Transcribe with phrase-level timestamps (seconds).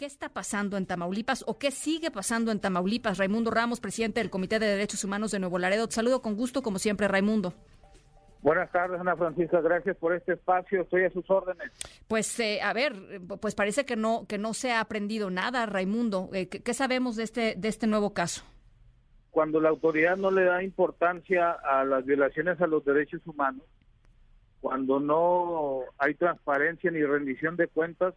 [0.00, 3.18] ¿Qué está pasando en Tamaulipas o qué sigue pasando en Tamaulipas?
[3.18, 5.86] Raimundo Ramos, presidente del Comité de Derechos Humanos de Nuevo Laredo.
[5.88, 7.52] Te saludo con gusto, como siempre, Raimundo.
[8.40, 9.60] Buenas tardes, Ana Francisca.
[9.60, 10.80] Gracias por este espacio.
[10.80, 11.70] Estoy a sus órdenes.
[12.08, 12.94] Pues, eh, a ver,
[13.42, 16.30] pues parece que no que no se ha aprendido nada, Raimundo.
[16.32, 18.42] Eh, ¿qué, sabemos de este de este nuevo caso?
[19.30, 23.66] Cuando la autoridad no le da importancia a las violaciones a los derechos humanos,
[24.62, 28.14] cuando no hay transparencia ni rendición de cuentas,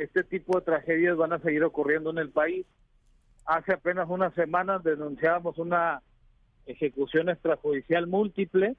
[0.00, 2.66] este tipo de tragedias van a seguir ocurriendo en el país.
[3.44, 6.02] Hace apenas unas semanas denunciábamos una
[6.66, 8.76] ejecución extrajudicial múltiple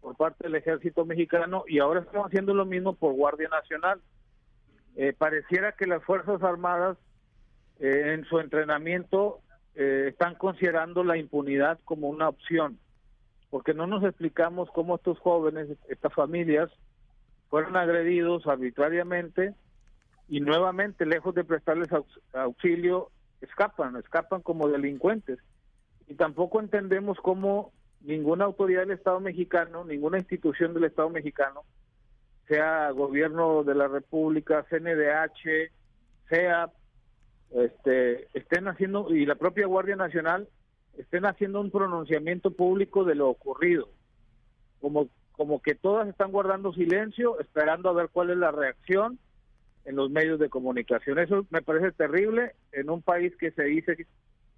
[0.00, 4.00] por parte del ejército mexicano y ahora estamos haciendo lo mismo por Guardia Nacional.
[4.96, 6.98] Eh, pareciera que las Fuerzas Armadas
[7.80, 9.40] eh, en su entrenamiento
[9.74, 12.78] eh, están considerando la impunidad como una opción,
[13.50, 16.70] porque no nos explicamos cómo estos jóvenes, estas familias,
[17.48, 19.54] fueron agredidos arbitrariamente
[20.30, 21.88] y nuevamente, lejos de prestarles
[22.32, 25.40] auxilio, escapan, escapan como delincuentes.
[26.06, 31.64] Y tampoco entendemos cómo ninguna autoridad del Estado mexicano, ninguna institución del Estado mexicano,
[32.46, 35.72] sea gobierno de la República, CNDH,
[36.28, 36.70] sea,
[37.50, 40.48] este, estén haciendo, y la propia Guardia Nacional,
[40.96, 43.88] estén haciendo un pronunciamiento público de lo ocurrido.
[44.80, 49.18] Como, como que todas están guardando silencio, esperando a ver cuál es la reacción
[49.84, 51.18] en los medios de comunicación.
[51.18, 54.06] Eso me parece terrible en un país que se dice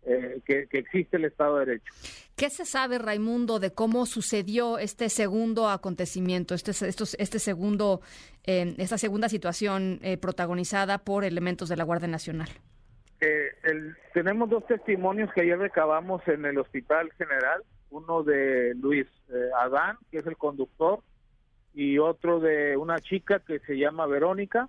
[0.05, 1.93] eh, que, existe el Estado de Derecho.
[2.35, 8.01] ¿Qué se sabe, Raimundo, de cómo sucedió este segundo acontecimiento, este, estos, este segundo,
[8.45, 12.49] eh, esta segunda situación eh, protagonizada por elementos de la Guardia Nacional?
[14.13, 19.07] tenemos dos testimonios que ayer recabamos en el Hospital General, uno de Luis
[19.61, 20.99] Adán, que es el conductor,
[21.73, 24.69] y otro de una chica que se llama Verónica,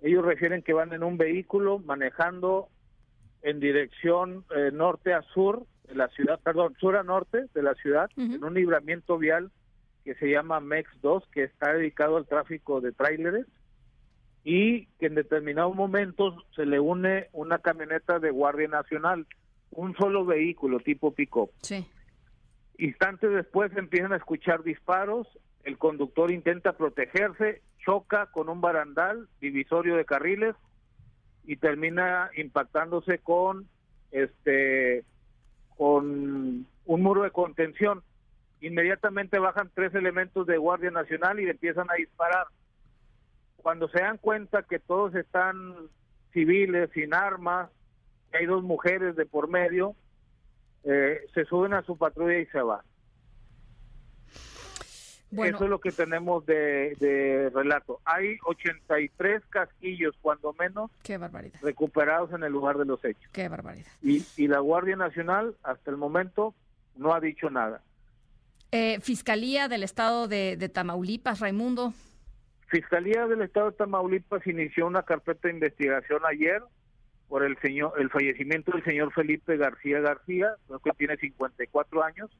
[0.00, 2.68] ellos refieren que van en un vehículo manejando
[3.42, 7.74] en dirección eh, norte a sur de la ciudad, perdón, sur a norte de la
[7.74, 9.50] ciudad, en un libramiento vial
[10.04, 13.46] que se llama MEX 2, que está dedicado al tráfico de tráileres
[14.44, 19.26] y que en determinados momentos se le une una camioneta de Guardia Nacional,
[19.70, 21.50] un solo vehículo tipo pick-up.
[21.62, 21.86] Sí.
[22.78, 25.26] Instantes después empiezan a escuchar disparos,
[25.64, 30.54] el conductor intenta protegerse, choca con un barandal divisorio de carriles
[31.44, 33.68] y termina impactándose con
[34.10, 35.04] este
[35.76, 38.02] con un muro de contención.
[38.60, 42.46] Inmediatamente bajan tres elementos de Guardia Nacional y empiezan a disparar.
[43.56, 45.74] Cuando se dan cuenta que todos están
[46.32, 47.70] civiles, sin armas,
[48.30, 49.96] que hay dos mujeres de por medio,
[50.84, 52.82] eh, se suben a su patrulla y se van.
[55.42, 58.00] Eso es lo que tenemos de, relato.
[58.04, 60.90] Hay 83 casquillos, cuando menos,
[61.62, 63.30] recuperados en el lugar de los hechos.
[63.32, 63.90] Qué barbaridad.
[64.02, 66.54] Y, y la Guardia Nacional, hasta el momento,
[66.96, 67.82] no ha dicho nada.
[68.72, 71.94] Eh, Fiscalía del Estado de, de Tamaulipas, Raimundo.
[72.66, 76.62] Fiscalía del Estado de Tamaulipas inició una carpeta de investigación ayer
[77.28, 82.30] por el señor el fallecimiento del señor Felipe García García, que tiene 54 años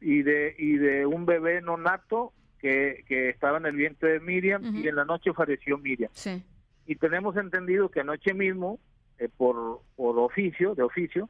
[0.00, 4.20] y de y de un bebé no nato que, que estaba en el vientre de
[4.20, 6.10] Miriam y en la noche falleció Miriam.
[6.14, 6.42] Sí.
[6.86, 8.78] Y tenemos entendido que anoche mismo,
[9.18, 11.28] eh, por, por oficio, de oficio,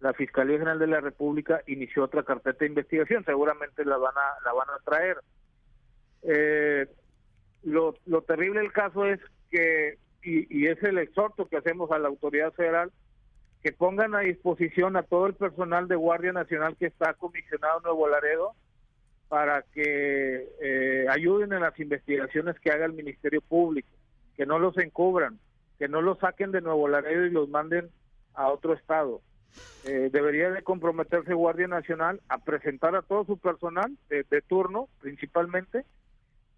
[0.00, 4.44] la Fiscalía General de la República inició otra carpeta de investigación, seguramente la van a,
[4.44, 5.16] la van a traer.
[6.22, 6.86] Eh,
[7.62, 9.20] lo, lo terrible del caso es
[9.50, 12.90] que, y, y es el exhorto que hacemos a la autoridad federal,
[13.64, 17.84] que pongan a disposición a todo el personal de Guardia Nacional que está comisionado en
[17.84, 18.52] Nuevo Laredo
[19.28, 23.88] para que eh, ayuden en las investigaciones que haga el Ministerio Público,
[24.36, 25.38] que no los encubran,
[25.78, 27.88] que no los saquen de Nuevo Laredo y los manden
[28.34, 29.22] a otro estado.
[29.86, 35.86] Eh, debería de comprometerse Guardia Nacional a presentar a todo su personal de, turno, principalmente,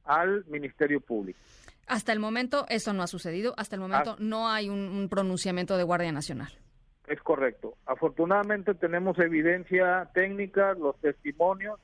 [0.03, 1.39] al Ministerio Público.
[1.87, 5.85] Hasta el momento eso no ha sucedido, hasta el momento no hay un pronunciamiento de
[5.85, 6.66] Guardia Nacional.
[7.07, 7.77] Es correcto.
[7.87, 11.79] Afortunadamente tenemos evidencia técnica, los testimonios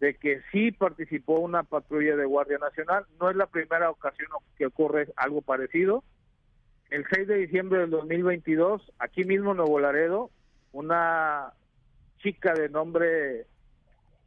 [0.00, 3.04] de que sí participó una patrulla de Guardia Nacional.
[3.20, 6.02] No es la primera ocasión que ocurre algo parecido.
[6.88, 10.30] El 6 de diciembre del 2022, aquí mismo en Nuevo Laredo,
[10.72, 11.52] una
[12.22, 13.46] chica de nombre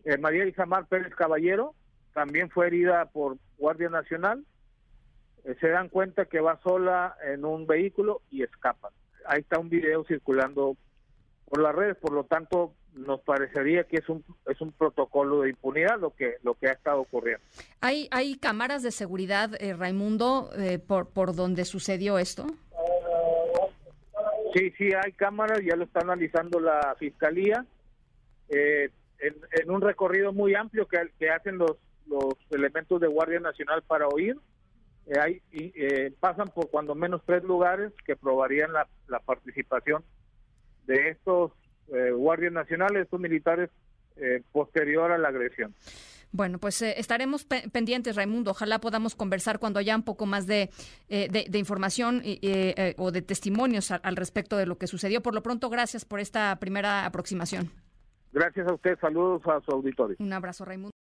[0.06, 1.74] eh, María Isamar Pérez Caballero
[2.14, 4.46] también fue herida por Guardia Nacional.
[5.44, 8.92] Eh, se dan cuenta que va sola en un vehículo y escapan
[9.28, 10.76] ahí está un video circulando
[11.46, 15.50] por las redes, por lo tanto nos parecería que es un es un protocolo de
[15.50, 17.44] impunidad lo que lo que ha estado ocurriendo.
[17.82, 22.46] Hay hay cámaras de seguridad, eh, Raimundo, eh, por por donde sucedió esto.
[24.54, 27.66] Sí, sí, hay cámaras, ya lo está analizando la fiscalía.
[28.50, 28.90] Eh,
[29.20, 34.08] en, un recorrido muy amplio que, que hacen los, los elementos de Guardia Nacional para
[34.08, 34.38] oír,
[35.08, 40.04] eh, hay, eh, pasan por cuando menos tres lugares que probarían la, la participación
[40.86, 41.52] de estos
[42.16, 43.70] guardias nacionales, estos militares,
[44.52, 45.76] posterior a la agresión.
[46.34, 48.52] Bueno, pues eh, estaremos pendientes, Raimundo.
[48.52, 50.72] Ojalá podamos conversar cuando haya un poco más de,
[51.08, 55.22] eh, de, información eh, o de testimonios al respecto de lo que sucedió.
[55.22, 57.70] Por lo pronto, gracias por esta primera aproximación.
[58.32, 58.98] Gracias a usted.
[59.00, 60.18] Saludos a su auditorio.
[60.20, 60.92] Un abrazo, Raimundo.